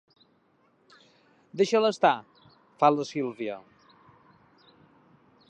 Deixa'l 1.61 1.85
estar 1.91 2.13
—fa 2.79 2.91
la 2.97 3.07
Sílvia. 3.11 3.61